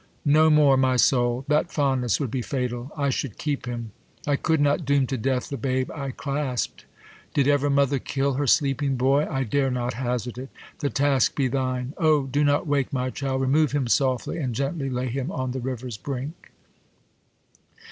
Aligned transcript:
No 0.25 0.49
more, 0.49 0.77
my 0.77 0.95
soul! 0.95 1.45
That 1.47 1.71
fondness 1.71 2.19
would 2.19 2.31
be 2.31 2.41
fatal. 2.41 2.91
I 2.97 3.11
should 3.11 3.37
keep 3.37 3.67
him* 3.67 3.91
I 4.25 4.35
could 4.35 4.59
not 4.59 4.83
doom 4.83 5.05
to 5.05 5.15
death 5.15 5.47
the 5.49 5.57
babe 5.57 5.91
I 5.91 6.09
clasp'd: 6.09 6.85
Did 7.35 7.47
ever 7.47 7.69
mother 7.69 7.99
kill 7.99 8.33
her 8.33 8.47
sleeping 8.47 8.95
boy? 8.95 9.27
I 9.29 9.43
dare 9.43 9.69
not 9.69 9.93
hazard 9.93 10.39
it. 10.39 10.49
The 10.79 10.89
task 10.89 11.35
be 11.35 11.47
thine.! 11.47 11.93
do 11.99 12.43
not 12.43 12.65
wake 12.65 12.91
my 12.91 13.11
chiM; 13.11 13.39
remove 13.41 13.73
him 13.73 13.85
softly; 13.85 14.39
And 14.39 14.55
gently 14.55 14.89
lay 14.89 15.05
him 15.09 15.31
on 15.31 15.51
the 15.51 15.61
river's 15.61 15.97
brink. 15.97 16.51